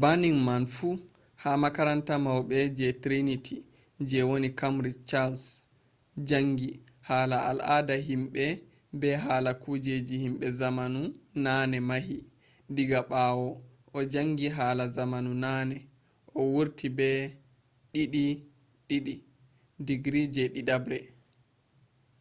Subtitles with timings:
[0.00, 0.88] banning man fu
[1.42, 3.56] ha makaranta mauɓe je triniti
[4.08, 5.40] je woni kambrij chals
[6.28, 6.68] jangi
[7.08, 8.44] hala al ada himɓe
[9.00, 11.00] be hala kujeji himɓe zamanu
[11.44, 12.18] nane mahi
[12.76, 13.46] diga ɓawo
[13.96, 15.76] o janggi hala zamanu naane.
[16.38, 17.08] o wurti be
[17.94, 19.10] 2:2
[19.86, 20.98] digri je ɗiɗabre